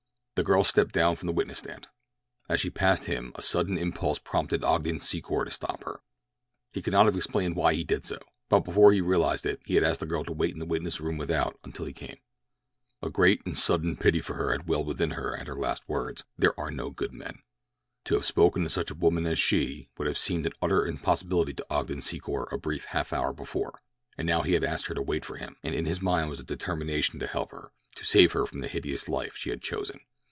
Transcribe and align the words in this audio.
The 0.35 0.43
girl 0.43 0.63
stepped 0.63 0.93
down 0.95 1.17
from 1.17 1.27
the 1.27 1.33
witness 1.33 1.59
stand. 1.59 1.87
As 2.49 2.59
she 2.59 2.71
passed 2.71 3.05
him 3.05 3.31
a 3.35 3.43
sudden 3.43 3.77
impulse 3.77 4.17
prompted 4.17 4.63
Ogden 4.63 4.99
Secor 4.99 5.45
to 5.45 5.51
stop 5.51 5.83
her. 5.83 5.99
He 6.71 6.81
could 6.81 6.93
not 6.93 7.05
have 7.05 7.15
explained 7.15 7.55
why 7.55 7.75
he 7.75 7.83
did 7.83 8.07
so, 8.07 8.17
but 8.49 8.61
before 8.61 8.91
he 8.91 9.01
realized 9.01 9.45
it 9.45 9.61
he 9.67 9.75
had 9.75 9.83
asked 9.83 9.99
the 9.99 10.07
girl 10.07 10.23
to 10.23 10.31
wait 10.31 10.49
in 10.53 10.57
the 10.57 10.65
witness 10.65 10.99
room 10.99 11.19
without 11.19 11.59
until 11.63 11.85
he 11.85 11.93
came. 11.93 12.17
A 13.03 13.11
great 13.11 13.45
and 13.45 13.55
sudden 13.55 13.95
pity 13.95 14.19
for 14.19 14.33
her 14.33 14.51
had 14.51 14.65
welled 14.67 14.87
within 14.87 15.11
him 15.11 15.35
at 15.37 15.45
her 15.45 15.53
last 15.55 15.87
words: 15.87 16.23
"There 16.39 16.59
are 16.59 16.71
no 16.71 16.89
good 16.89 17.13
men." 17.13 17.43
To 18.05 18.15
have 18.15 18.25
spoken 18.25 18.63
to 18.63 18.69
such 18.69 18.89
a 18.89 18.95
woman 18.95 19.27
as 19.27 19.37
she 19.37 19.89
would 19.99 20.07
have 20.07 20.17
seemed 20.17 20.47
an 20.47 20.53
utter 20.59 20.87
impossibility 20.87 21.53
to 21.53 21.67
Ogden 21.69 21.99
Secor 22.01 22.51
a 22.51 22.57
brief 22.57 22.85
half 22.85 23.13
hour 23.13 23.31
before, 23.31 23.83
and 24.17 24.25
now 24.25 24.41
he 24.41 24.53
had 24.53 24.63
asked 24.63 24.87
her 24.87 24.95
to 24.95 25.03
wait 25.03 25.23
for 25.23 25.37
him, 25.37 25.57
and 25.61 25.75
in 25.75 25.85
his 25.85 26.01
mind 26.01 26.31
was 26.31 26.39
a 26.39 26.43
determination 26.43 27.19
to 27.19 27.27
help 27.27 27.51
her—to 27.51 28.03
save 28.03 28.31
her 28.31 28.47
from 28.47 28.61
the 28.61 28.67
hideous 28.67 29.07
life 29.07 29.35
she 29.35 29.51
had 29.51 29.61
chosen. 29.61 29.99